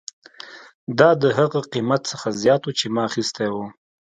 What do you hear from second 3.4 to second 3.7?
و